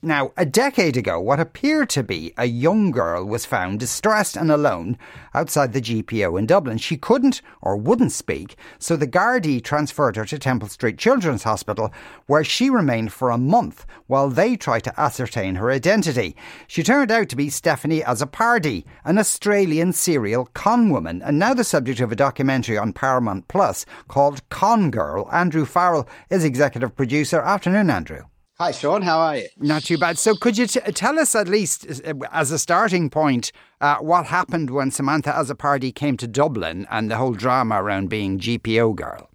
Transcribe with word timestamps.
Now, 0.00 0.30
a 0.36 0.46
decade 0.46 0.96
ago, 0.96 1.18
what 1.18 1.40
appeared 1.40 1.90
to 1.90 2.04
be 2.04 2.32
a 2.38 2.44
young 2.44 2.92
girl 2.92 3.24
was 3.24 3.44
found 3.44 3.80
distressed 3.80 4.36
and 4.36 4.48
alone 4.48 4.96
outside 5.34 5.72
the 5.72 5.80
GPO 5.80 6.38
in 6.38 6.46
Dublin. 6.46 6.78
She 6.78 6.96
couldn't 6.96 7.42
or 7.60 7.76
wouldn't 7.76 8.12
speak, 8.12 8.54
so 8.78 8.94
the 8.94 9.08
Gardaí 9.08 9.60
transferred 9.60 10.14
her 10.14 10.24
to 10.26 10.38
Temple 10.38 10.68
Street 10.68 10.98
Children's 10.98 11.42
Hospital, 11.42 11.92
where 12.26 12.44
she 12.44 12.70
remained 12.70 13.12
for 13.12 13.30
a 13.30 13.36
month 13.36 13.86
while 14.06 14.28
they 14.28 14.54
tried 14.54 14.84
to 14.84 15.00
ascertain 15.00 15.56
her 15.56 15.68
identity. 15.68 16.36
She 16.68 16.84
turned 16.84 17.10
out 17.10 17.28
to 17.30 17.36
be 17.36 17.50
Stephanie 17.50 18.02
Azzopardi, 18.02 18.84
an 19.04 19.18
Australian 19.18 19.92
serial 19.92 20.46
con 20.54 20.90
woman, 20.90 21.22
and 21.22 21.40
now 21.40 21.54
the 21.54 21.64
subject 21.64 21.98
of 21.98 22.12
a 22.12 22.16
documentary 22.16 22.78
on 22.78 22.92
Paramount 22.92 23.48
Plus 23.48 23.84
called 24.06 24.48
Con 24.48 24.92
Girl. 24.92 25.28
Andrew 25.32 25.64
Farrell 25.64 26.08
is 26.30 26.44
executive 26.44 26.94
producer. 26.94 27.40
Afternoon, 27.40 27.90
Andrew. 27.90 28.22
Hi, 28.60 28.72
Sean. 28.72 29.02
How 29.02 29.20
are 29.20 29.36
you? 29.36 29.48
Not 29.58 29.84
too 29.84 29.98
bad. 29.98 30.18
So, 30.18 30.34
could 30.34 30.58
you 30.58 30.66
t- 30.66 30.80
tell 30.80 31.16
us 31.20 31.36
at 31.36 31.46
least, 31.46 31.86
as 32.32 32.50
a 32.50 32.58
starting 32.58 33.08
point, 33.08 33.52
uh, 33.80 33.98
what 33.98 34.26
happened 34.26 34.70
when 34.70 34.90
Samantha 34.90 35.30
Azzopardi 35.30 35.94
came 35.94 36.16
to 36.16 36.26
Dublin 36.26 36.84
and 36.90 37.08
the 37.08 37.18
whole 37.18 37.34
drama 37.34 37.80
around 37.80 38.08
being 38.08 38.40
GPO 38.40 38.96
girl? 38.96 39.30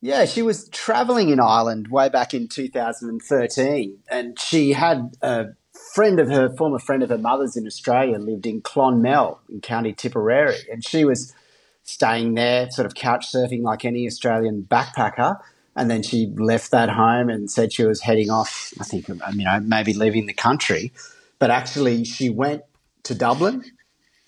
Yeah, 0.00 0.26
she 0.26 0.42
was 0.42 0.68
travelling 0.68 1.30
in 1.30 1.40
Ireland 1.40 1.88
way 1.88 2.08
back 2.08 2.32
in 2.32 2.46
2013, 2.46 3.98
and 4.08 4.38
she 4.38 4.74
had 4.74 5.16
a 5.20 5.46
friend 5.92 6.20
of 6.20 6.28
her, 6.28 6.54
former 6.56 6.78
friend 6.78 7.02
of 7.02 7.08
her 7.10 7.18
mother's 7.18 7.56
in 7.56 7.66
Australia, 7.66 8.18
lived 8.18 8.46
in 8.46 8.60
Clonmel 8.60 9.40
in 9.48 9.60
County 9.60 9.92
Tipperary, 9.92 10.58
and 10.70 10.84
she 10.84 11.04
was 11.04 11.34
staying 11.82 12.34
there, 12.34 12.70
sort 12.70 12.86
of 12.86 12.94
couch 12.94 13.26
surfing 13.32 13.62
like 13.62 13.84
any 13.84 14.06
Australian 14.06 14.62
backpacker 14.70 15.40
and 15.76 15.90
then 15.90 16.02
she 16.02 16.26
left 16.36 16.70
that 16.70 16.90
home 16.90 17.28
and 17.28 17.50
said 17.50 17.72
she 17.72 17.84
was 17.84 18.00
heading 18.00 18.30
off. 18.30 18.72
I 18.80 18.84
think 18.84 19.08
you 19.08 19.16
know 19.44 19.60
maybe 19.60 19.92
leaving 19.92 20.26
the 20.26 20.34
country, 20.34 20.92
but 21.38 21.50
actually 21.50 22.04
she 22.04 22.30
went 22.30 22.62
to 23.04 23.14
Dublin, 23.14 23.64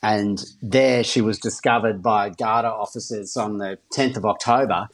and 0.03 0.45
there 0.63 1.05
she 1.05 1.21
was 1.21 1.39
discovered 1.39 2.03
by 2.03 2.31
Garda 2.31 2.69
officers 2.69 3.37
on 3.37 3.59
the 3.59 3.79
10th 3.93 4.17
of 4.17 4.25
October. 4.25 4.89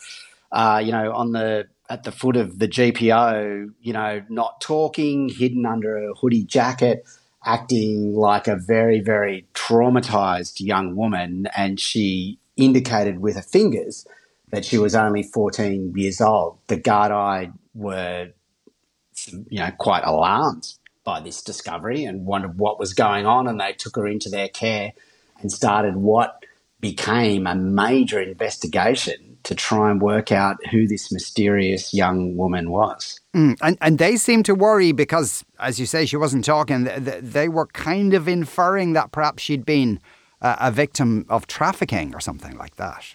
Uh, 0.53 0.83
you 0.85 0.91
know, 0.91 1.13
on 1.13 1.33
the 1.33 1.69
at 1.91 2.05
the 2.05 2.13
foot 2.13 2.37
of 2.37 2.59
the 2.61 2.69
GPO, 2.69 3.73
you 3.81 3.93
know, 3.93 4.23
not 4.29 4.61
talking, 4.61 5.29
hidden 5.29 5.67
under 5.67 5.99
a 5.99 6.15
hoodie 6.15 6.45
jacket, 6.45 7.05
acting 7.45 8.15
like 8.15 8.47
a 8.47 8.57
very, 8.57 9.01
very 9.01 9.47
traumatized 9.55 10.61
young 10.61 10.95
woman. 10.95 11.49
And 11.57 11.81
she 11.81 12.39
indicated 12.57 13.19
with 13.19 13.35
her 13.35 13.43
fingers 13.43 14.07
that 14.51 14.65
she 14.65 14.79
was 14.79 14.95
only 14.95 15.23
14 15.23 15.93
years 15.97 16.21
old. 16.21 16.59
The 16.67 16.77
Gardaí 16.77 17.53
were, 17.75 18.31
you 19.49 19.61
know, 19.61 19.71
quite 19.79 20.03
alarmed 20.05 20.75
by 21.05 21.21
this 21.21 21.43
discovery 21.43 22.05
and 22.05 22.27
wondered 22.27 22.59
what 22.59 22.79
was 22.79 22.95
going 22.95 23.27
on, 23.27 23.47
and 23.49 23.61
they 23.61 23.73
took 23.73 23.97
her 23.97 24.07
into 24.07 24.29
their 24.29 24.49
care 24.49 24.93
and 25.41 25.51
started 25.51 25.97
what 25.97 26.45
became 26.81 27.47
a 27.47 27.55
major 27.55 28.21
investigation 28.21 29.39
to 29.43 29.55
try 29.55 29.91
and 29.91 30.03
work 30.03 30.33
out 30.33 30.57
who 30.71 30.87
this 30.87 31.11
mysterious 31.11 31.95
young 31.95 32.37
woman 32.37 32.71
was. 32.71 33.21
Mm, 33.35 33.57
and 33.63 33.79
and 33.81 33.99
they 33.99 34.17
seemed 34.17 34.45
to 34.47 34.55
worry 34.55 34.93
because, 34.93 35.45
as 35.59 35.81
you 35.81 35.87
say, 35.87 36.05
she 36.05 36.17
wasn't 36.17 36.45
talking. 36.45 36.85
They 36.85 37.49
were 37.49 37.67
kind 37.67 38.13
of 38.15 38.29
inferring 38.29 38.93
that 38.95 39.13
perhaps 39.13 39.43
she'd 39.43 39.65
been 39.65 40.01
a 40.43 40.71
victim 40.71 41.27
of 41.29 41.47
trafficking 41.47 42.15
or 42.15 42.21
something 42.21 42.57
like 42.57 42.77
that. 42.77 43.15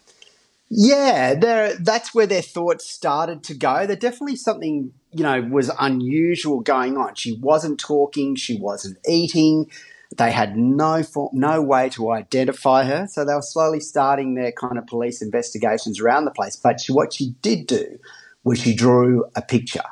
Yeah, 0.69 1.35
that's 1.79 2.15
where 2.15 2.25
their 2.25 2.41
thoughts 2.41 2.89
started 2.89 3.43
to 3.43 3.53
go. 3.53 3.85
There 3.85 3.95
definitely 3.95 4.35
something, 4.35 4.91
you 5.11 5.23
know, 5.23 5.41
was 5.41 5.71
unusual 5.79 6.61
going 6.61 6.97
on. 6.97 7.15
She 7.15 7.37
wasn't 7.39 7.79
talking, 7.79 8.35
she 8.35 8.57
wasn't 8.57 8.97
eating. 9.07 9.69
They 10.17 10.31
had 10.31 10.57
no 10.57 11.03
form, 11.03 11.29
no 11.33 11.61
way 11.61 11.89
to 11.89 12.11
identify 12.11 12.85
her, 12.85 13.07
so 13.07 13.25
they 13.25 13.33
were 13.33 13.41
slowly 13.41 13.79
starting 13.79 14.35
their 14.35 14.51
kind 14.51 14.77
of 14.77 14.87
police 14.87 15.21
investigations 15.21 15.99
around 15.99 16.25
the 16.25 16.31
place. 16.31 16.55
But 16.55 16.79
she, 16.79 16.93
what 16.93 17.13
she 17.13 17.35
did 17.41 17.67
do 17.67 17.99
was 18.43 18.59
she 18.59 18.73
drew 18.75 19.25
a 19.35 19.41
picture, 19.41 19.83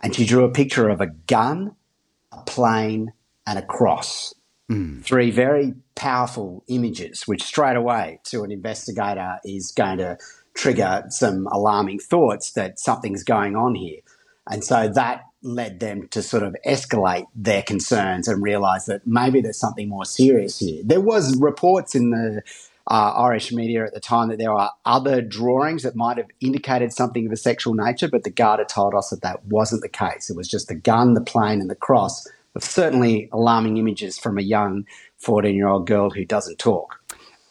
and 0.00 0.14
she 0.14 0.24
drew 0.26 0.44
a 0.44 0.50
picture 0.50 0.88
of 0.88 1.00
a 1.00 1.08
gun, 1.08 1.74
a 2.30 2.42
plane, 2.42 3.12
and 3.46 3.58
a 3.58 3.62
cross. 3.62 4.34
Mm. 4.70 5.02
Three 5.02 5.30
very 5.30 5.74
powerful 5.94 6.62
images, 6.68 7.26
which 7.26 7.42
straight 7.42 7.76
away 7.76 8.20
to 8.24 8.44
an 8.44 8.52
investigator 8.52 9.38
is 9.44 9.72
going 9.72 9.98
to 9.98 10.18
trigger 10.54 11.04
some 11.08 11.46
alarming 11.46 12.00
thoughts 12.00 12.52
that 12.52 12.78
something's 12.78 13.24
going 13.24 13.56
on 13.56 13.74
here. 13.74 14.00
And 14.50 14.64
so 14.64 14.88
that 14.88 15.24
led 15.42 15.80
them 15.80 16.08
to 16.08 16.22
sort 16.22 16.42
of 16.42 16.56
escalate 16.66 17.26
their 17.34 17.62
concerns 17.62 18.28
and 18.28 18.42
realize 18.42 18.86
that 18.86 19.06
maybe 19.06 19.40
there's 19.40 19.58
something 19.58 19.88
more 19.88 20.04
serious 20.04 20.58
here. 20.58 20.82
There 20.84 21.00
was 21.00 21.38
reports 21.38 21.94
in 21.94 22.10
the 22.10 22.42
uh, 22.90 23.12
Irish 23.16 23.52
media 23.52 23.84
at 23.84 23.94
the 23.94 24.00
time 24.00 24.28
that 24.28 24.38
there 24.38 24.52
are 24.52 24.72
other 24.84 25.22
drawings 25.22 25.82
that 25.82 25.94
might 25.94 26.16
have 26.16 26.28
indicated 26.40 26.92
something 26.92 27.26
of 27.26 27.32
a 27.32 27.36
sexual 27.36 27.74
nature, 27.74 28.08
but 28.08 28.24
the 28.24 28.30
Garda 28.30 28.64
told 28.64 28.94
us 28.94 29.10
that 29.10 29.22
that 29.22 29.44
wasn't 29.44 29.82
the 29.82 29.88
case. 29.88 30.28
It 30.28 30.36
was 30.36 30.48
just 30.48 30.68
the 30.68 30.74
gun, 30.74 31.14
the 31.14 31.20
plane, 31.20 31.60
and 31.60 31.70
the 31.70 31.76
cross 31.76 32.26
certainly 32.60 33.28
alarming 33.32 33.76
images 33.76 34.18
from 34.18 34.38
a 34.38 34.42
young 34.42 34.84
14 35.18 35.54
year 35.54 35.68
old 35.68 35.86
girl 35.86 36.10
who 36.10 36.24
doesn't 36.24 36.58
talk. 36.58 37.00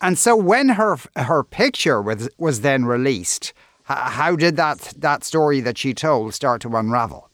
And 0.01 0.17
so 0.17 0.35
when 0.35 0.69
her 0.69 0.97
her 1.15 1.43
picture 1.43 2.01
was 2.01 2.29
was 2.37 2.61
then 2.61 2.85
released, 2.85 3.53
how 3.83 4.35
did 4.35 4.55
that 4.57 4.93
that 4.97 5.23
story 5.23 5.59
that 5.61 5.77
she 5.77 5.93
told 5.93 6.33
start 6.33 6.61
to 6.61 6.75
unravel? 6.75 7.29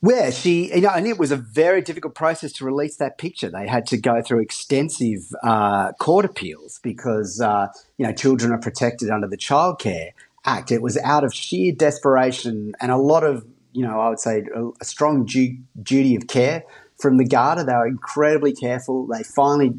Where 0.00 0.32
she, 0.32 0.74
you 0.74 0.80
know, 0.80 0.90
and 0.90 1.06
it 1.06 1.16
was 1.16 1.30
a 1.30 1.36
very 1.36 1.80
difficult 1.80 2.16
process 2.16 2.52
to 2.54 2.64
release 2.64 2.96
that 2.96 3.18
picture. 3.18 3.48
They 3.48 3.68
had 3.68 3.86
to 3.86 3.96
go 3.96 4.20
through 4.20 4.40
extensive 4.40 5.20
uh, 5.44 5.92
court 5.92 6.24
appeals 6.24 6.80
because, 6.82 7.40
uh, 7.40 7.68
you 7.98 8.06
know, 8.06 8.12
children 8.12 8.50
are 8.50 8.58
protected 8.58 9.10
under 9.10 9.28
the 9.28 9.36
Child 9.36 9.78
Care 9.78 10.10
Act. 10.44 10.72
It 10.72 10.82
was 10.82 10.98
out 10.98 11.22
of 11.22 11.32
sheer 11.32 11.70
desperation 11.70 12.74
and 12.80 12.90
a 12.90 12.96
lot 12.96 13.22
of 13.22 13.46
you 13.72 13.82
know, 13.82 14.00
I 14.00 14.08
would 14.08 14.20
say 14.20 14.44
a, 14.54 14.68
a 14.80 14.84
strong 14.84 15.24
du- 15.24 15.58
duty 15.82 16.16
of 16.16 16.26
care 16.26 16.64
from 16.98 17.16
the 17.16 17.24
Garda. 17.24 17.64
They 17.64 17.72
were 17.72 17.86
incredibly 17.86 18.52
careful. 18.52 19.06
They 19.06 19.22
finally 19.22 19.72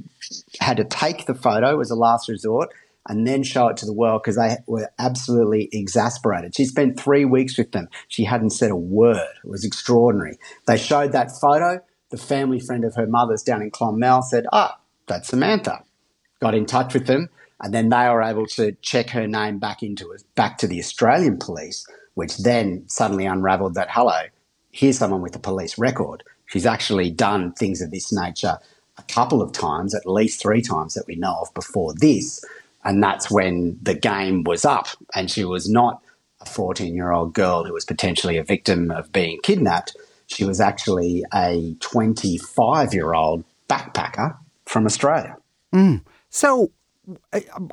had 0.59 0.77
to 0.77 0.83
take 0.83 1.25
the 1.25 1.35
photo 1.35 1.79
as 1.79 1.91
a 1.91 1.95
last 1.95 2.29
resort 2.29 2.69
and 3.07 3.27
then 3.27 3.43
show 3.43 3.67
it 3.67 3.77
to 3.77 3.85
the 3.85 3.93
world 3.93 4.21
because 4.23 4.37
they 4.37 4.55
were 4.67 4.89
absolutely 4.97 5.69
exasperated. 5.71 6.55
She 6.55 6.65
spent 6.65 6.99
three 6.99 7.25
weeks 7.25 7.57
with 7.57 7.71
them. 7.71 7.89
She 8.07 8.23
hadn't 8.23 8.51
said 8.51 8.71
a 8.71 8.75
word. 8.75 9.27
It 9.43 9.49
was 9.49 9.65
extraordinary. 9.65 10.37
They 10.67 10.77
showed 10.77 11.11
that 11.11 11.31
photo. 11.39 11.81
The 12.11 12.17
family 12.17 12.59
friend 12.59 12.85
of 12.85 12.95
her 12.95 13.07
mother's 13.07 13.43
down 13.43 13.61
in 13.61 13.71
Clonmel 13.71 14.23
said, 14.23 14.45
Ah, 14.53 14.79
that's 15.07 15.29
Samantha. 15.29 15.83
Got 16.39 16.55
in 16.55 16.65
touch 16.65 16.93
with 16.93 17.07
them. 17.07 17.29
And 17.59 17.73
then 17.73 17.89
they 17.89 18.09
were 18.09 18.21
able 18.21 18.45
to 18.47 18.73
check 18.81 19.09
her 19.11 19.27
name 19.27 19.57
back 19.57 19.83
into 19.83 20.15
back 20.35 20.57
to 20.59 20.67
the 20.67 20.79
Australian 20.79 21.37
police 21.37 21.85
which 22.15 22.37
then 22.37 22.83
suddenly 22.87 23.25
unraveled 23.25 23.75
that, 23.75 23.89
hello, 23.91 24.23
here's 24.71 24.97
someone 24.97 25.21
with 25.21 25.35
a 25.35 25.39
police 25.39 25.77
record. 25.77 26.23
She's 26.45 26.65
actually 26.65 27.09
done 27.09 27.53
things 27.53 27.81
of 27.81 27.91
this 27.91 28.11
nature 28.11 28.57
a 28.97 29.03
couple 29.03 29.41
of 29.41 29.51
times, 29.51 29.95
at 29.95 30.05
least 30.05 30.41
three 30.41 30.61
times 30.61 30.93
that 30.93 31.07
we 31.07 31.15
know 31.15 31.39
of 31.41 31.53
before 31.53 31.93
this. 31.95 32.43
And 32.83 33.01
that's 33.01 33.31
when 33.31 33.79
the 33.81 33.95
game 33.95 34.43
was 34.43 34.65
up. 34.65 34.87
And 35.15 35.31
she 35.31 35.45
was 35.45 35.69
not 35.69 36.01
a 36.41 36.45
14 36.45 36.93
year 36.93 37.11
old 37.11 37.33
girl 37.33 37.63
who 37.63 37.73
was 37.73 37.85
potentially 37.85 38.37
a 38.37 38.43
victim 38.43 38.91
of 38.91 39.11
being 39.11 39.39
kidnapped. 39.41 39.95
She 40.27 40.45
was 40.45 40.59
actually 40.59 41.23
a 41.33 41.75
25 41.79 42.93
year 42.93 43.13
old 43.13 43.43
backpacker 43.69 44.37
from 44.65 44.85
Australia. 44.85 45.37
Mm. 45.73 46.01
So, 46.29 46.71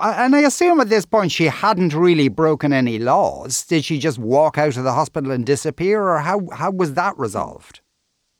and 0.00 0.36
I 0.36 0.40
assume 0.40 0.80
at 0.80 0.88
this 0.88 1.06
point 1.06 1.32
she 1.32 1.44
hadn't 1.44 1.94
really 1.94 2.28
broken 2.28 2.72
any 2.72 2.98
laws. 2.98 3.64
Did 3.64 3.84
she 3.84 3.98
just 3.98 4.18
walk 4.18 4.58
out 4.58 4.76
of 4.76 4.84
the 4.84 4.92
hospital 4.92 5.30
and 5.30 5.46
disappear, 5.46 6.02
or 6.02 6.18
how, 6.18 6.48
how 6.52 6.70
was 6.70 6.94
that 6.94 7.16
resolved? 7.18 7.80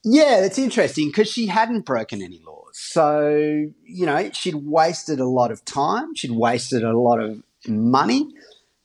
Yeah, 0.02 0.44
it's 0.44 0.58
interesting 0.58 1.08
because 1.08 1.30
she 1.30 1.46
hadn't 1.46 1.84
broken 1.84 2.22
any 2.22 2.40
laws. 2.44 2.70
So, 2.72 3.66
you 3.84 4.06
know, 4.06 4.30
she'd 4.32 4.54
wasted 4.54 5.20
a 5.20 5.26
lot 5.26 5.50
of 5.50 5.64
time, 5.64 6.14
she'd 6.14 6.30
wasted 6.30 6.82
a 6.82 6.98
lot 6.98 7.20
of 7.20 7.42
money, 7.68 8.28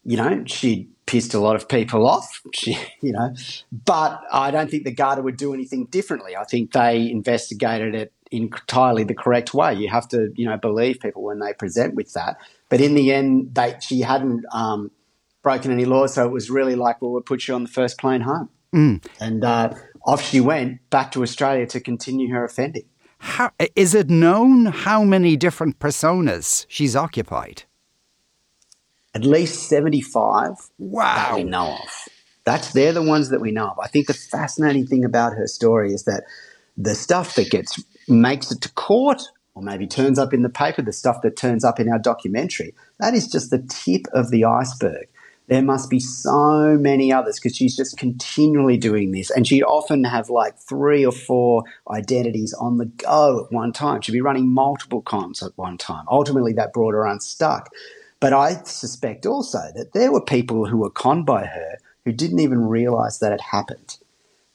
you 0.04 0.18
know, 0.18 0.44
she'd 0.46 0.90
pissed 1.06 1.34
a 1.34 1.40
lot 1.40 1.56
of 1.56 1.68
people 1.70 2.08
off, 2.08 2.42
she, 2.54 2.78
you 3.02 3.14
know, 3.14 3.34
but 3.72 4.22
I 4.32 4.52
don't 4.52 4.70
think 4.70 4.84
the 4.84 4.92
Garda 4.92 5.22
would 5.22 5.38
do 5.38 5.54
anything 5.54 5.86
differently. 5.86 6.36
I 6.36 6.44
think 6.44 6.74
they 6.74 7.10
investigated 7.10 7.96
it 7.96 8.12
entirely 8.38 9.04
the 9.04 9.16
correct 9.16 9.54
way. 9.54 9.74
You 9.74 9.90
have 9.90 10.08
to, 10.10 10.32
you 10.36 10.46
know, 10.46 10.58
believe 10.58 11.00
people 11.00 11.24
when 11.24 11.40
they 11.40 11.54
present 11.54 11.96
with 11.96 12.14
that. 12.14 12.38
But 12.70 12.82
in 12.82 12.96
the 12.96 13.12
end, 13.12 13.56
they, 13.56 13.78
she 13.82 14.02
hadn't 14.02 14.46
um, 14.52 14.92
broken 15.44 15.72
any 15.72 15.86
laws, 15.86 16.16
so 16.16 16.26
it 16.26 16.32
was 16.32 16.50
really 16.50 16.76
like, 16.76 17.02
well, 17.02 17.12
we'll 17.12 17.22
put 17.22 17.48
you 17.48 17.56
on 17.56 17.64
the 17.64 17.70
first 17.70 17.98
plane 17.98 18.22
home. 18.22 18.50
Mm. 18.74 19.06
And 19.20 19.44
uh, 19.44 19.74
off 20.06 20.22
she 20.22 20.42
went 20.42 20.88
back 20.90 21.12
to 21.14 21.24
Australia 21.24 21.66
to 21.68 21.80
continue 21.80 22.34
her 22.34 22.44
offending. 22.44 22.86
How, 23.20 23.52
is 23.76 23.96
it 23.96 24.10
known 24.10 24.68
how 24.68 25.04
many 25.04 25.36
different 25.38 25.80
personas 25.80 26.66
she's 26.68 26.96
occupied? 26.96 27.64
At 29.14 29.24
least 29.24 29.70
75 29.70 30.70
wow. 30.78 31.16
that 31.16 31.36
we 31.36 31.44
know 31.44 31.78
of. 31.82 32.08
That's 32.44 32.74
they're 32.74 32.94
the 32.94 33.02
ones 33.02 33.30
that 33.30 33.42
we 33.42 33.52
know 33.52 33.70
of. 33.70 33.80
I 33.80 33.88
think 33.88 34.08
the 34.08 34.14
fascinating 34.14 34.86
thing 34.86 35.04
about 35.04 35.34
her 35.34 35.48
story 35.48 35.94
is 35.94 36.04
that 36.04 36.24
the 36.78 36.96
stuff 36.96 37.36
that 37.36 37.50
gets 37.50 37.82
makes 38.08 38.52
it 38.52 38.62
to 38.62 38.72
court 38.74 39.22
or 39.56 39.62
maybe 39.62 39.88
turns 39.88 40.20
up 40.20 40.34
in 40.34 40.42
the 40.42 40.50
paper, 40.50 40.82
the 40.82 40.92
stuff 40.92 41.22
that 41.22 41.38
turns 41.38 41.64
up 41.64 41.80
in 41.80 41.90
our 41.90 42.00
documentary, 42.00 42.74
that 43.00 43.14
is 43.14 43.28
just 43.28 43.52
the 43.52 43.66
tip 43.70 44.06
of 44.14 44.30
the 44.30 44.44
iceberg. 44.44 45.08
There 45.48 45.62
must 45.62 45.90
be 45.90 46.00
so 46.00 46.76
many 46.78 47.14
others 47.14 47.40
because 47.40 47.56
she's 47.56 47.76
just 47.76 47.98
continually 47.98 48.78
doing 48.78 49.12
this. 49.12 49.30
And 49.30 49.48
she'd 49.48 49.64
often 49.64 50.04
have 50.04 50.30
like 50.30 50.58
three 50.58 51.06
or 51.06 51.12
four 51.12 51.64
identities 51.90 52.54
on 52.54 52.78
the 52.78 52.86
go 52.86 53.46
at 53.46 53.54
one 53.54 53.72
time. 53.72 54.02
She'd 54.02 54.14
be 54.14 54.22
running 54.22 54.52
multiple 54.52 55.04
comms 55.04 55.46
at 55.46 55.56
one 55.56 55.78
time. 55.78 56.06
Ultimately, 56.10 56.54
that 56.54 56.74
brought 56.74 56.94
her 56.94 57.06
unstuck. 57.06 57.70
But 58.20 58.34
I 58.34 58.56
suspect 58.64 59.26
also 59.26 59.60
that 59.76 59.94
there 59.94 60.12
were 60.12 60.22
people 60.22 60.66
who 60.66 60.78
were 60.78 60.90
conned 60.90 61.28
by 61.28 61.46
her 61.46 61.78
who 62.06 62.12
didn't 62.12 62.40
even 62.40 62.68
realize 62.68 63.20
that 63.20 63.32
it 63.32 63.42
happened. 63.42 63.98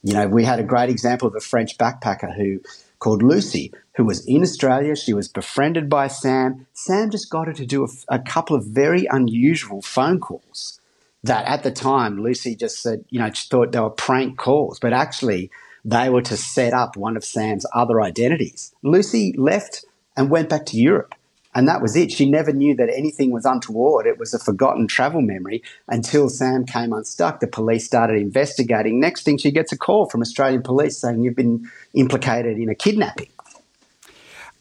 You 0.03 0.15
know, 0.15 0.29
we 0.29 0.45
had 0.45 0.61
a 0.61 0.65
great 0.65 0.89
example 0.89 1.29
of 1.29 1.35
a 1.35 1.41
French 1.41 1.77
backpacker 1.77 2.35
who 2.35 2.61
called 2.99 3.23
Lucy, 3.23 3.73
who 3.97 4.05
was 4.05 4.25
in 4.27 4.43
Australia. 4.43 4.97
She 4.97 5.13
was 5.13 5.29
befriended 5.29 5.89
by 5.89 6.07
Sam. 6.09 6.67
Sam 6.73 7.11
just 7.11 7.31
got 7.31 7.49
her 7.49 7.53
to 7.55 7.67
do 7.67 7.85
a, 7.85 7.89
a, 8.15 8.19
couple 8.19 8.57
of 8.57 8.65
very 8.67 9.07
unusual 9.11 9.83
phone 9.83 10.21
calls 10.21 10.81
that 11.23 11.47
at 11.47 11.63
the 11.63 11.71
time 11.71 12.23
Lucy 12.23 12.55
just 12.55 12.81
said, 12.83 13.05
you 13.11 13.19
know, 13.19 13.31
she 13.33 13.49
thought 13.49 13.73
they 13.73 13.81
were 13.81 13.91
prank 13.91 14.39
calls, 14.39 14.79
but 14.79 14.93
actually 14.93 15.51
they 15.85 16.09
were 16.09 16.23
to 16.23 16.37
set 16.37 16.73
up 16.73 16.97
one 16.97 17.17
of 17.17 17.25
Sam's 17.25 17.67
other 17.75 18.01
identities. 18.01 18.75
Lucy 18.83 19.35
left 19.37 19.85
and 20.17 20.31
went 20.31 20.49
back 20.49 20.67
to 20.67 20.77
Europe. 20.77 21.15
And 21.55 21.67
that 21.67 21.83
was 21.83 21.97
it. 21.97 22.13
She 22.13 22.31
never 22.31 22.53
knew 22.53 22.77
that 22.77 22.89
anything 22.95 23.33
was 23.33 23.45
untoward. 23.45 24.07
It 24.07 24.19
was 24.19 24.33
a 24.33 24.39
forgotten 24.39 24.87
travel 24.87 25.21
memory 25.21 25.63
until 25.89 26.29
Sam 26.29 26.65
came 26.65 26.93
unstuck. 26.93 27.41
The 27.41 27.49
police 27.49 27.85
started 27.85 28.17
investigating. 28.17 29.01
Next 29.01 29.25
thing, 29.25 29.37
she 29.37 29.51
gets 29.51 29.73
a 29.73 29.77
call 29.77 30.09
from 30.09 30.21
Australian 30.21 30.63
police 30.63 30.99
saying 30.99 31.23
you've 31.23 31.35
been 31.35 31.69
implicated 31.95 32.57
in 32.57 32.69
a 32.69 32.75
kidnapping. 32.75 33.31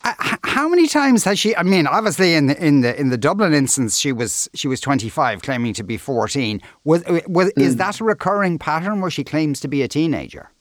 Uh, 0.04 0.14
how 0.44 0.68
many 0.70 0.88
times 0.88 1.26
has 1.26 1.38
she? 1.38 1.56
I 1.56 1.64
mean, 1.64 1.86
obviously, 1.86 2.34
in 2.34 2.48
the 2.48 2.66
in 2.66 2.82
the 2.82 3.00
in 3.00 3.10
the 3.10 3.18
Dublin 3.18 3.54
instance, 3.54 4.00
she 4.00 4.14
was 4.14 4.50
she 4.56 4.68
was 4.68 4.80
twenty 4.80 5.10
five, 5.10 5.42
claiming 5.42 5.74
to 5.74 5.84
be 5.84 5.98
fourteen. 5.98 6.62
Was, 6.86 7.04
was 7.28 7.52
mm. 7.52 7.62
is 7.62 7.76
that 7.76 8.00
a 8.00 8.06
recurring 8.06 8.58
pattern 8.58 9.02
where 9.02 9.12
she 9.12 9.26
claims 9.26 9.60
to 9.60 9.68
be 9.68 9.84
a 9.84 9.90
teenager? 9.90 10.52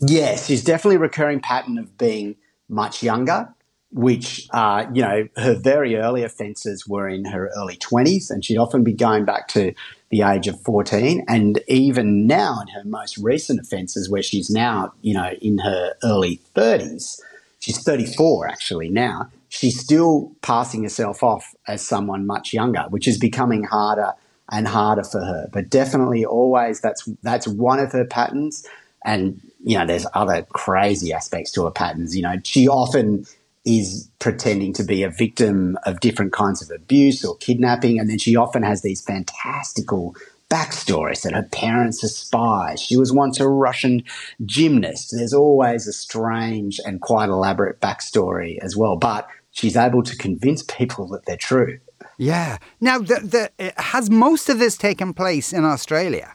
Yes, 0.00 0.46
she's 0.46 0.62
definitely 0.62 0.96
a 0.96 1.00
recurring 1.00 1.40
pattern 1.40 1.78
of 1.78 1.98
being 1.98 2.36
much 2.68 3.02
younger 3.02 3.52
which, 3.92 4.48
uh, 4.52 4.86
you 4.92 5.02
know, 5.02 5.28
her 5.36 5.54
very 5.54 5.96
early 5.96 6.22
offences 6.22 6.86
were 6.86 7.08
in 7.08 7.24
her 7.24 7.50
early 7.56 7.76
20s, 7.76 8.30
and 8.30 8.44
she'd 8.44 8.56
often 8.56 8.84
be 8.84 8.92
going 8.92 9.24
back 9.24 9.48
to 9.48 9.72
the 10.10 10.22
age 10.22 10.46
of 10.46 10.60
14. 10.60 11.24
And 11.28 11.60
even 11.66 12.26
now, 12.26 12.60
in 12.60 12.68
her 12.68 12.84
most 12.84 13.18
recent 13.18 13.60
offences, 13.60 14.08
where 14.08 14.22
she's 14.22 14.50
now, 14.50 14.92
you 15.02 15.14
know, 15.14 15.30
in 15.40 15.58
her 15.58 15.94
early 16.04 16.40
30s, 16.54 17.20
she's 17.58 17.82
34 17.82 18.48
actually 18.48 18.88
now, 18.88 19.28
she's 19.48 19.78
still 19.78 20.32
passing 20.42 20.84
herself 20.84 21.22
off 21.22 21.54
as 21.66 21.86
someone 21.86 22.26
much 22.26 22.52
younger, 22.52 22.84
which 22.90 23.08
is 23.08 23.18
becoming 23.18 23.64
harder 23.64 24.12
and 24.50 24.66
harder 24.68 25.04
for 25.04 25.20
her. 25.20 25.48
But 25.52 25.68
definitely, 25.68 26.24
always 26.24 26.80
that's 26.80 27.08
that's 27.22 27.46
one 27.46 27.80
of 27.80 27.92
her 27.92 28.04
patterns. 28.04 28.66
And 29.04 29.40
you 29.62 29.78
know, 29.78 29.86
there's 29.86 30.06
other 30.14 30.46
crazy 30.50 31.12
aspects 31.12 31.52
to 31.52 31.64
her 31.64 31.70
patterns. 31.70 32.16
You 32.16 32.22
know, 32.22 32.36
she 32.44 32.68
often 32.68 33.26
is 33.64 34.10
pretending 34.18 34.72
to 34.74 34.82
be 34.82 35.02
a 35.02 35.10
victim 35.10 35.78
of 35.84 36.00
different 36.00 36.32
kinds 36.32 36.62
of 36.62 36.70
abuse 36.74 37.24
or 37.24 37.36
kidnapping. 37.36 37.98
And 37.98 38.08
then 38.08 38.18
she 38.18 38.36
often 38.36 38.62
has 38.62 38.82
these 38.82 39.02
fantastical 39.02 40.14
backstories 40.48 41.22
that 41.22 41.34
her 41.34 41.44
parents 41.52 42.02
are 42.02 42.08
spies. 42.08 42.80
She 42.80 42.96
was 42.96 43.12
once 43.12 43.38
a 43.38 43.48
Russian 43.48 44.02
gymnast. 44.44 45.12
There's 45.16 45.34
always 45.34 45.86
a 45.86 45.92
strange 45.92 46.80
and 46.84 47.00
quite 47.00 47.28
elaborate 47.28 47.80
backstory 47.80 48.58
as 48.60 48.76
well. 48.76 48.96
But 48.96 49.28
she's 49.50 49.76
able 49.76 50.02
to 50.02 50.16
convince 50.16 50.62
people 50.62 51.06
that 51.08 51.26
they're 51.26 51.36
true. 51.36 51.78
Yeah. 52.18 52.58
Now, 52.80 52.98
the, 52.98 53.50
the, 53.58 53.72
has 53.80 54.10
most 54.10 54.48
of 54.48 54.58
this 54.58 54.76
taken 54.76 55.14
place 55.14 55.52
in 55.52 55.64
Australia? 55.64 56.34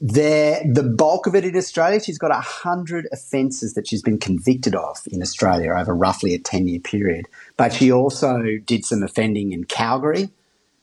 There, 0.00 0.62
the 0.64 0.84
bulk 0.84 1.26
of 1.26 1.34
it 1.34 1.44
in 1.44 1.56
Australia, 1.56 2.00
she's 2.00 2.18
got 2.18 2.30
100 2.30 3.08
offences 3.10 3.74
that 3.74 3.88
she's 3.88 4.02
been 4.02 4.18
convicted 4.18 4.76
of 4.76 4.98
in 5.10 5.22
Australia 5.22 5.72
over 5.76 5.92
roughly 5.92 6.34
a 6.34 6.38
10 6.38 6.68
year 6.68 6.78
period. 6.78 7.26
But 7.56 7.72
she 7.72 7.90
also 7.90 8.58
did 8.64 8.84
some 8.84 9.02
offending 9.02 9.52
in 9.52 9.64
Calgary. 9.64 10.30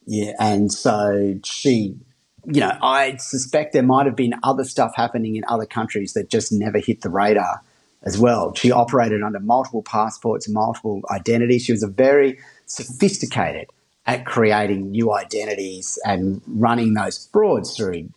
Yeah, 0.06 0.34
and 0.38 0.72
so 0.72 1.40
she, 1.46 1.96
you 2.46 2.60
know, 2.60 2.78
I 2.82 3.16
suspect 3.16 3.72
there 3.72 3.84
might 3.84 4.06
have 4.06 4.18
been 4.18 4.36
other 4.44 4.66
stuff 4.66 4.94
happening 4.96 5.38
in 5.38 5.44
other 5.48 5.66
countries 5.66 6.14
that 6.14 6.30
just 6.30 6.52
never 6.52 6.80
hit 6.80 7.02
the 7.02 7.10
radar 7.10 7.62
as 8.04 8.18
well. 8.20 8.54
She 8.54 8.70
operated 8.70 9.24
under 9.24 9.40
multiple 9.40 9.82
passports, 9.82 10.48
multiple 10.50 11.02
identities. 11.10 11.64
She 11.64 11.72
was 11.72 11.84
a 11.84 11.88
very 11.88 12.38
sophisticated 12.66 13.70
at 14.06 14.26
creating 14.26 14.92
new 14.92 15.12
identities 15.12 15.98
and 16.06 16.42
running 16.48 16.94
those 16.94 17.28
frauds 17.32 17.76
through 17.76 18.10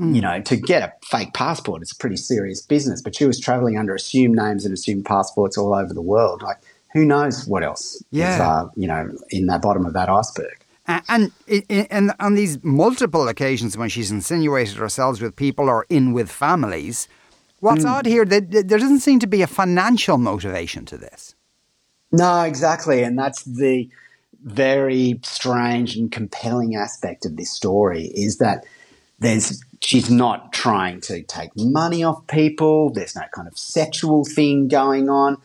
Mm. 0.00 0.14
You 0.14 0.20
know, 0.20 0.40
to 0.42 0.56
get 0.56 0.82
a 0.82 0.92
fake 1.06 1.32
passport, 1.32 1.82
it's 1.82 1.92
a 1.92 1.96
pretty 1.96 2.16
serious 2.16 2.60
business. 2.60 3.02
But 3.02 3.14
she 3.16 3.24
was 3.24 3.40
traveling 3.40 3.78
under 3.78 3.94
assumed 3.94 4.36
names 4.36 4.64
and 4.64 4.74
assumed 4.74 5.04
passports 5.04 5.56
all 5.56 5.74
over 5.74 5.94
the 5.94 6.02
world. 6.02 6.42
Like, 6.42 6.58
who 6.92 7.04
knows 7.04 7.46
what 7.46 7.62
else 7.62 8.02
yeah. 8.10 8.34
is, 8.34 8.40
uh, 8.40 8.68
you 8.76 8.86
know, 8.86 9.10
in 9.30 9.46
the 9.46 9.58
bottom 9.58 9.86
of 9.86 9.92
that 9.94 10.08
iceberg. 10.08 10.64
And, 10.88 11.32
and 11.90 12.12
on 12.20 12.34
these 12.34 12.62
multiple 12.62 13.26
occasions 13.26 13.76
when 13.76 13.88
she's 13.88 14.10
insinuated 14.10 14.76
herself 14.76 15.20
with 15.20 15.34
people 15.34 15.68
or 15.68 15.84
in 15.88 16.12
with 16.12 16.30
families, 16.30 17.08
what's 17.60 17.84
mm. 17.84 17.90
odd 17.90 18.06
here, 18.06 18.24
that 18.24 18.50
there 18.50 18.78
doesn't 18.78 19.00
seem 19.00 19.18
to 19.18 19.26
be 19.26 19.42
a 19.42 19.46
financial 19.46 20.16
motivation 20.16 20.84
to 20.86 20.96
this. 20.96 21.34
No, 22.12 22.42
exactly. 22.42 23.02
And 23.02 23.18
that's 23.18 23.42
the 23.42 23.90
very 24.44 25.18
strange 25.24 25.96
and 25.96 26.12
compelling 26.12 26.76
aspect 26.76 27.26
of 27.26 27.36
this 27.36 27.50
story 27.50 28.04
is 28.14 28.38
that 28.38 28.64
there's 29.18 29.62
she's 29.80 30.10
not 30.10 30.52
trying 30.52 31.00
to 31.02 31.22
take 31.22 31.50
money 31.56 32.02
off 32.02 32.26
people. 32.26 32.90
There's 32.90 33.14
no 33.14 33.22
kind 33.34 33.48
of 33.48 33.56
sexual 33.58 34.24
thing 34.24 34.68
going 34.68 35.08
on. 35.08 35.38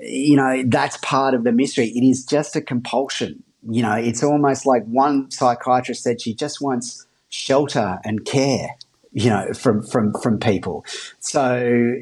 You 0.00 0.36
know, 0.36 0.62
that's 0.66 0.96
part 0.98 1.34
of 1.34 1.44
the 1.44 1.52
mystery. 1.52 1.88
It 1.88 2.06
is 2.06 2.24
just 2.24 2.56
a 2.56 2.60
compulsion. 2.60 3.42
You 3.68 3.82
know, 3.82 3.94
it's 3.94 4.22
almost 4.22 4.66
like 4.66 4.84
one 4.84 5.30
psychiatrist 5.30 6.02
said 6.02 6.20
she 6.20 6.34
just 6.34 6.60
wants 6.60 7.06
shelter 7.28 7.98
and 8.04 8.24
care 8.24 8.76
you 9.12 9.30
know, 9.30 9.52
from 9.52 9.82
from 9.82 10.12
from 10.22 10.38
people. 10.38 10.84
So 11.20 11.56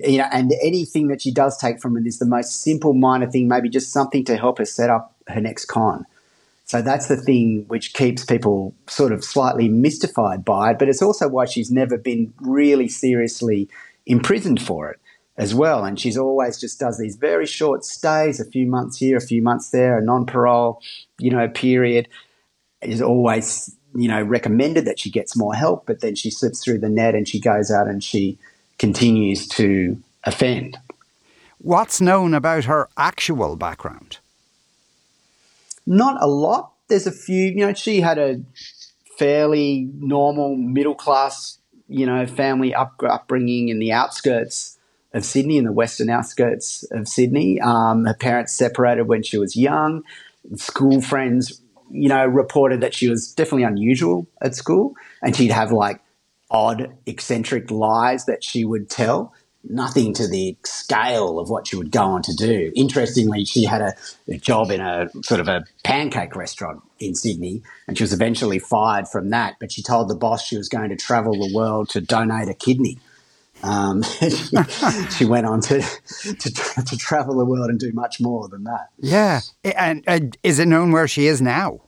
you 0.05 0.19
know, 0.19 0.29
and 0.33 0.53
anything 0.63 1.09
that 1.09 1.23
she 1.23 1.33
does 1.33 1.57
take 1.57 1.81
from 1.81 1.97
it 1.97 2.07
is 2.07 2.19
the 2.19 2.27
most 2.27 2.63
simple, 2.63 2.95
minor 2.95 3.31
thing, 3.31 3.49
maybe 3.49 3.69
just 3.69 3.93
something 3.93 4.25
to 4.25 4.37
help 4.37 4.59
her 4.59 4.65
set 4.65 4.91
up 4.91 5.15
her 5.29 5.41
next 5.41 5.67
con. 5.67 6.05
So 6.67 6.83
that's 6.83 7.07
the 7.07 7.17
thing 7.17 7.65
which 7.69 7.95
keeps 7.95 8.25
people 8.25 8.75
sort 8.89 9.13
of 9.13 9.25
slightly 9.25 9.69
mystified 9.69 10.45
by 10.45 10.73
it. 10.73 10.79
But 10.81 10.89
it's 10.89 11.01
also 11.01 11.29
why 11.29 11.47
she's 11.47 11.71
never 11.71 11.97
been 11.97 12.35
really 12.41 12.89
seriously 12.89 13.69
imprisoned 14.05 14.61
for 14.61 14.91
it 14.91 15.01
as 15.37 15.55
well. 15.55 15.85
And 15.85 15.99
she's 15.99 16.19
always 16.19 16.59
just 16.59 16.81
does 16.81 16.99
these 16.99 17.15
very 17.15 17.47
short 17.47 17.85
stays, 17.85 18.41
a 18.41 18.45
few 18.45 18.67
months 18.67 18.99
here, 18.99 19.17
a 19.17 19.21
few 19.21 19.43
months 19.43 19.71
there, 19.71 19.97
a 19.97 20.05
non 20.05 20.27
parole, 20.27 20.83
you 21.19 21.31
know, 21.31 21.49
period. 21.49 22.09
Is 22.83 23.01
always, 23.01 23.75
you 23.95 24.09
know, 24.09 24.23
recommended 24.23 24.85
that 24.85 24.99
she 24.99 25.11
gets 25.11 25.37
more 25.37 25.55
help, 25.55 25.87
but 25.87 26.01
then 26.01 26.15
she 26.15 26.31
slips 26.31 26.63
through 26.63 26.81
the 26.81 26.91
net 26.91 27.15
and 27.15 27.27
she 27.27 27.41
goes 27.41 27.71
out 27.71 27.89
and 27.89 28.05
she 28.05 28.39
continues 28.79 29.49
to 29.49 30.01
offend. 30.25 30.77
What's 31.59 32.01
known 32.01 32.35
about 32.35 32.65
her 32.65 32.89
actual 32.97 33.57
background? 33.57 34.19
Not 35.87 36.23
a 36.23 36.27
lot. 36.27 36.73
There's 36.89 37.07
a 37.07 37.13
few, 37.13 37.47
you 37.47 37.67
know, 37.67 37.75
she 37.75 38.01
had 38.01 38.19
a 38.19 38.41
fairly 39.19 39.89
normal 39.99 40.57
middle 40.57 40.95
class, 40.95 41.59
you 41.89 42.07
know, 42.07 42.27
family 42.27 42.75
up, 42.75 43.01
upbringing 43.03 43.69
in 43.69 43.79
the 43.79 43.93
outskirts 43.93 44.79
of 45.13 45.25
Sydney, 45.25 45.57
in 45.57 45.65
the 45.65 45.73
western 45.73 46.11
outskirts 46.11 46.85
of 46.91 47.09
Sydney. 47.09 47.61
Um, 47.61 48.05
her 48.05 48.15
parents 48.15 48.53
separated 48.53 49.05
when 49.05 49.23
she 49.23 49.39
was 49.39 49.57
young. 49.57 50.03
School 50.57 51.01
friends, 51.01 51.61
you 51.91 52.09
know, 52.09 52.25
reported 52.27 52.81
that 52.83 52.95
she 52.95 53.09
was 53.09 53.33
definitely 53.33 53.65
unusual 53.65 54.27
at 54.43 54.55
school 54.55 54.95
and 55.23 55.35
she'd 55.35 55.51
have 55.51 55.73
like 55.73 56.01
odd, 56.51 56.97
eccentric 57.07 57.71
lies 57.71 58.27
that 58.27 58.45
she 58.45 58.65
would 58.65 58.89
tell 58.89 59.33
nothing 59.69 60.15
to 60.15 60.29
the 60.29 60.57
scale 60.65 61.39
of 61.39 61.49
what 61.51 61.67
she 61.67 61.77
would 61.77 61.91
go 61.91 62.03
on 62.03 62.23
to 62.23 62.35
do. 62.35 62.73
Interestingly, 62.75 63.45
she 63.45 63.65
had 63.65 63.83
a, 63.83 63.95
a, 64.29 64.37
job 64.39 64.71
in 64.71 64.81
a 64.81 65.09
sort 65.23 65.41
of 65.41 65.49
a 65.49 65.65
pancake 65.85 66.37
restaurant 66.37 66.83
in 66.99 67.15
Sydney, 67.15 67.63
and 67.87 67.97
she 67.97 68.05
was 68.05 68.13
eventually 68.13 68.59
fired 68.59 69.09
from 69.09 69.31
that. 69.31 69.57
But 69.61 69.73
she 69.73 69.83
told 69.83 70.09
the 70.09 70.15
boss 70.15 70.47
she 70.47 70.57
was 70.57 70.69
going 70.69 70.91
to 70.91 70.97
travel 70.97 71.33
the 71.33 71.55
world 71.55 71.89
to 71.91 72.01
donate 72.01 72.49
a 72.49 72.55
kidney. 72.55 72.99
Um, 73.63 74.03
she, 74.03 74.31
she, 75.17 75.25
went 75.25 75.47
on 75.47 75.61
to, 75.63 75.81
to 75.81 76.51
to 76.85 76.97
travel 76.97 77.37
the 77.37 77.45
world 77.45 77.71
and 77.71 77.79
do 77.79 77.91
much 77.93 78.21
more 78.21 78.49
than 78.49 78.65
that. 78.65 78.89
Yeah, 78.99 79.41
and, 79.65 80.05
and 80.07 80.37
is 80.43 80.59
it 80.59 80.67
known 80.67 80.93
where 80.93 81.09
she 81.09 81.27
is 81.27 81.41
now? 81.41 81.81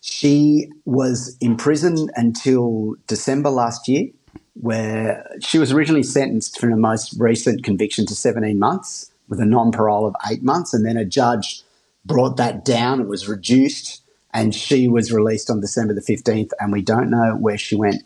She 0.00 0.68
was 0.84 1.36
in 1.40 1.56
prison 1.56 2.08
until 2.14 2.94
December 3.08 3.50
last 3.50 3.88
year 3.88 4.08
where 4.60 5.28
she 5.40 5.58
was 5.58 5.72
originally 5.72 6.02
sentenced 6.02 6.58
for 6.58 6.68
the 6.68 6.76
most 6.76 7.14
recent 7.18 7.62
conviction 7.62 8.06
to 8.06 8.14
17 8.14 8.58
months 8.58 9.10
with 9.28 9.40
a 9.40 9.46
non 9.46 9.72
parole 9.72 10.06
of 10.06 10.14
eight 10.30 10.42
months. 10.42 10.72
And 10.72 10.84
then 10.84 10.96
a 10.96 11.04
judge 11.04 11.62
brought 12.04 12.36
that 12.36 12.64
down. 12.64 13.00
It 13.00 13.08
was 13.08 13.28
reduced 13.28 14.02
and 14.32 14.54
she 14.54 14.88
was 14.88 15.12
released 15.12 15.50
on 15.50 15.60
December 15.60 15.94
the 15.94 16.00
15th. 16.00 16.50
And 16.60 16.72
we 16.72 16.82
don't 16.82 17.10
know 17.10 17.36
where 17.36 17.58
she 17.58 17.76
went 17.76 18.02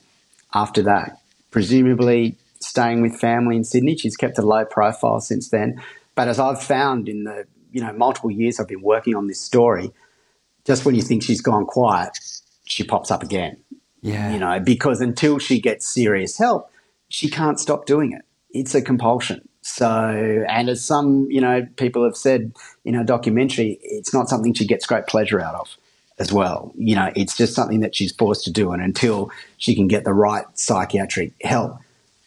after 0.54 0.83
that. 0.83 1.21
Presumably 1.50 2.37
staying 2.61 3.02
with 3.02 3.19
family 3.19 3.57
in 3.57 3.64
Sydney. 3.64 3.97
She's 3.97 4.16
kept 4.16 4.38
a 4.38 4.42
low 4.42 4.64
profile 4.64 5.21
since 5.21 5.49
then. 5.49 5.83
But 6.14 6.28
as 6.28 6.38
I've 6.38 6.62
found 6.62 7.09
in 7.09 7.25
the 7.25 7.47
you 7.73 7.80
know 7.80 7.92
multiple 7.92 8.30
years 8.30 8.59
I've 8.59 8.69
been 8.69 8.83
working 8.83 9.14
on 9.14 9.26
this 9.26 9.40
story, 9.40 9.90
just 10.64 10.85
when 10.85 10.95
you 10.95 11.02
think 11.02 11.23
she's 11.23 11.40
gone 11.40 11.66
quiet, 11.66 12.16
she 12.64 12.85
pops 12.85 13.11
up 13.11 13.23
again. 13.23 13.57
Yeah. 14.02 14.33
You 14.33 14.38
know, 14.38 14.61
because 14.61 15.00
until 15.00 15.38
she 15.38 15.61
gets 15.61 15.87
serious 15.87 16.38
help, 16.38 16.71
she 17.09 17.28
can't 17.28 17.59
stop 17.59 17.87
doing 17.87 18.12
it. 18.12 18.23
It's 18.50 18.75
a 18.75 18.83
compulsion. 18.83 19.49
So, 19.62 20.45
and 20.49 20.69
as 20.71 20.83
some, 20.83 21.26
you 21.30 21.40
know, 21.40 21.66
people 21.76 22.04
have 22.04 22.16
said 22.16 22.52
in 22.85 22.95
a 22.95 23.04
documentary, 23.04 23.78
it's 23.83 24.14
not 24.14 24.28
something 24.28 24.54
she 24.54 24.66
gets 24.66 24.87
great 24.87 25.07
pleasure 25.07 25.40
out 25.40 25.54
of 25.54 25.76
as 26.19 26.33
well. 26.33 26.73
You 26.76 26.97
know, 26.97 27.12
it's 27.14 27.37
just 27.37 27.54
something 27.54 27.80
that 27.80 27.95
she's 27.95 28.12
forced 28.12 28.45
to 28.45 28.50
do. 28.50 28.73
And 28.73 28.83
until 28.83 29.30
she 29.59 29.75
can 29.75 29.87
get 29.87 30.04
the 30.04 30.14
right 30.14 30.45
psychiatric 30.54 31.33
help, 31.42 31.78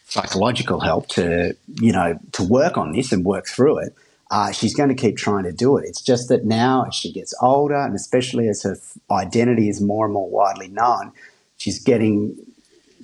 psychological 0.06 0.80
help 0.80 1.08
to, 1.08 1.56
you 1.80 1.92
know, 1.92 2.18
to 2.32 2.44
work 2.44 2.78
on 2.78 2.92
this 2.92 3.10
and 3.12 3.24
work 3.24 3.46
through 3.46 3.78
it, 3.78 3.94
uh, 4.30 4.52
she's 4.52 4.74
going 4.74 4.88
to 4.88 4.94
keep 4.94 5.16
trying 5.16 5.44
to 5.44 5.52
do 5.52 5.76
it. 5.76 5.84
It's 5.86 6.02
just 6.02 6.28
that 6.28 6.44
now 6.44 6.84
as 6.88 6.94
she 6.94 7.12
gets 7.12 7.34
older, 7.40 7.76
and 7.76 7.94
especially 7.94 8.48
as 8.48 8.62
her 8.62 8.76
identity 9.10 9.68
is 9.68 9.80
more 9.80 10.04
and 10.06 10.14
more 10.14 10.28
widely 10.28 10.68
known, 10.68 11.12
she's 11.64 11.82
getting 11.82 12.36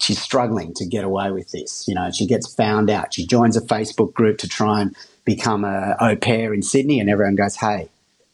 she's 0.02 0.21
struggling 0.21 0.75
to 0.75 0.87
get 0.87 1.02
away 1.02 1.31
with 1.31 1.50
this. 1.50 1.88
You 1.88 1.95
know, 1.95 2.11
she 2.11 2.26
gets 2.26 2.55
found 2.55 2.90
out. 2.90 3.14
She 3.14 3.26
joins 3.26 3.57
a 3.57 3.62
Facebook 3.62 4.12
group 4.12 4.37
to 4.38 4.49
try 4.49 4.83
and 4.83 4.95
become 5.25 5.64
a 5.64 5.97
au 5.99 6.17
pair 6.17 6.52
in 6.52 6.62
Sydney, 6.62 7.00
and 7.00 7.09
everyone 7.09 7.37
goes, 7.37 7.57
"Hey, 7.57 7.88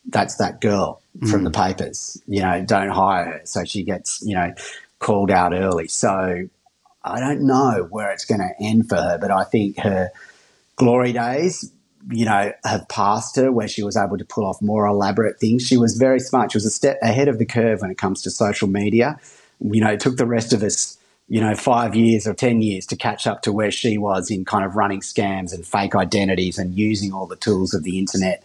that's 0.07 0.37
that 0.37 0.61
girl 0.61 1.01
from 1.31 1.43
mm. 1.43 1.45
the 1.45 1.51
papers. 1.51 2.21
You 2.27 2.43
know, 2.43 2.65
don't 2.67 2.89
hire 2.89 3.25
her." 3.25 3.41
So 3.45 3.65
she 3.65 3.85
gets 3.85 4.21
you 4.23 4.35
know 4.35 4.53
called 4.99 5.31
out 5.31 5.53
early. 5.53 5.87
So 5.87 6.49
I 7.05 7.21
don't 7.21 7.47
know 7.47 7.87
where 7.89 8.11
it's 8.11 8.25
going 8.25 8.41
to 8.41 8.51
end 8.61 8.89
for 8.89 8.97
her, 8.97 9.19
but 9.19 9.31
I 9.31 9.45
think 9.45 9.79
her 9.79 10.11
glory 10.75 11.13
days. 11.13 11.71
You 12.09 12.25
know, 12.25 12.53
have 12.63 12.89
passed 12.89 13.35
her 13.35 13.51
where 13.51 13.67
she 13.67 13.83
was 13.83 13.97
able 13.97 14.17
to 14.17 14.25
pull 14.25 14.45
off 14.45 14.63
more 14.63 14.87
elaborate 14.87 15.41
things. 15.41 15.67
She 15.67 15.77
was 15.77 15.97
very 15.97 16.21
smart. 16.21 16.53
She 16.53 16.57
was 16.57 16.65
a 16.65 16.71
step 16.71 16.99
ahead 17.03 17.27
of 17.27 17.41
the 17.41 17.45
curve 17.45 17.81
when 17.81 17.91
it 17.91 17.99
comes 17.99 18.23
to 18.23 18.31
social 18.31 18.69
media 18.69 19.19
you 19.61 19.81
know, 19.81 19.93
it 19.93 20.01
took 20.01 20.17
the 20.17 20.27
rest 20.27 20.53
of 20.53 20.63
us, 20.63 20.99
you 21.29 21.41
know, 21.41 21.55
five 21.55 21.95
years 21.95 22.27
or 22.27 22.35
10 22.35 22.63
years 22.63 22.87
to 22.87 22.97
catch 22.97 23.27
up 23.27 23.43
to 23.43 23.53
where 23.53 23.71
she 23.71 23.99
was 23.99 24.31
in 24.31 24.45
kind 24.45 24.65
of 24.65 24.77
running 24.77 25.01
scams 25.01 25.55
and 25.55 25.67
fake 25.67 25.95
identities 25.95 26.59
and 26.59 26.77
using 26.77 27.13
all 27.13 27.27
the 27.27 27.37
tools 27.37 27.75
of 27.75 27.83
the 27.83 27.99
internet, 27.99 28.43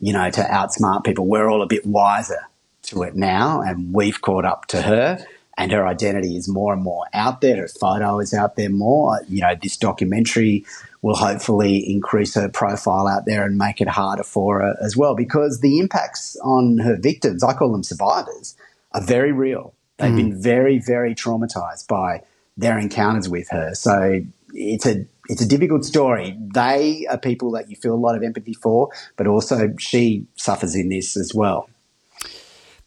you 0.00 0.12
know, 0.12 0.30
to 0.30 0.40
outsmart 0.42 1.04
people. 1.04 1.26
We're 1.26 1.48
all 1.48 1.62
a 1.62 1.66
bit 1.66 1.86
wiser 1.86 2.48
to 2.84 3.02
it 3.02 3.14
now 3.14 3.60
and 3.60 3.92
we've 3.92 4.20
caught 4.20 4.44
up 4.44 4.66
to 4.66 4.82
her 4.82 5.24
and 5.58 5.70
her 5.72 5.86
identity 5.86 6.36
is 6.36 6.48
more 6.48 6.72
and 6.72 6.82
more 6.82 7.06
out 7.12 7.40
there. 7.40 7.58
Her 7.58 7.68
photo 7.68 8.18
is 8.20 8.32
out 8.32 8.56
there 8.56 8.70
more. 8.70 9.20
You 9.28 9.42
know, 9.42 9.54
this 9.60 9.76
documentary 9.76 10.64
will 11.02 11.16
hopefully 11.16 11.78
increase 11.78 12.34
her 12.34 12.48
profile 12.48 13.06
out 13.06 13.26
there 13.26 13.44
and 13.44 13.58
make 13.58 13.80
it 13.80 13.88
harder 13.88 14.22
for 14.22 14.60
her 14.60 14.76
as 14.80 14.96
well 14.96 15.14
because 15.14 15.60
the 15.60 15.78
impacts 15.78 16.36
on 16.42 16.78
her 16.78 16.96
victims, 16.96 17.42
I 17.42 17.52
call 17.52 17.72
them 17.72 17.82
survivors, 17.82 18.56
are 18.92 19.04
very 19.04 19.32
real. 19.32 19.74
They've 20.02 20.10
mm. 20.10 20.16
been 20.16 20.42
very, 20.42 20.78
very 20.84 21.14
traumatized 21.14 21.86
by 21.86 22.22
their 22.56 22.78
encounters 22.78 23.28
with 23.28 23.48
her. 23.50 23.74
So 23.74 24.20
it's 24.52 24.84
a 24.84 25.06
it's 25.28 25.40
a 25.40 25.46
difficult 25.46 25.84
story. 25.84 26.36
They 26.38 27.06
are 27.08 27.16
people 27.16 27.52
that 27.52 27.70
you 27.70 27.76
feel 27.76 27.94
a 27.94 27.96
lot 27.96 28.16
of 28.16 28.22
empathy 28.22 28.54
for, 28.54 28.90
but 29.16 29.26
also 29.28 29.74
she 29.78 30.26
suffers 30.34 30.74
in 30.74 30.88
this 30.88 31.16
as 31.16 31.32
well. 31.32 31.70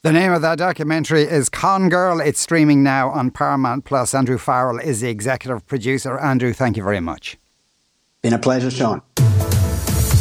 The 0.02 0.12
name 0.12 0.34
of 0.34 0.42
that 0.44 0.60
documentary 0.60 1.24
is 1.24 1.50
Con 1.50 1.90
Girl. 1.90 2.20
It's 2.20 2.40
streaming 2.40 2.84
now 2.84 3.10
on 3.10 3.32
Paramount 3.32 3.86
Plus. 3.86 4.14
Andrew 4.14 4.38
Farrell 4.38 4.78
is 4.78 5.02
the 5.02 5.10
executive 5.10 5.66
producer. 5.66 6.20
Andrew, 6.20 6.54
thank 6.54 6.78
you 6.78 6.84
very 6.84 7.00
much. 7.00 7.38
Been 8.22 8.34
a 8.34 8.38
pleasure, 8.38 8.70
Sean. 8.70 9.02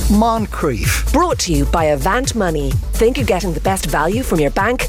Moncrieff. 0.08 1.12
Brought 1.12 1.38
to 1.40 1.52
you 1.52 1.64
by 1.66 1.84
Avant 1.86 2.34
Money. 2.34 2.70
Think 2.92 3.18
you're 3.18 3.26
getting 3.26 3.52
the 3.52 3.60
best 3.60 3.86
value 3.86 4.22
from 4.22 4.40
your 4.40 4.52
bank? 4.52 4.88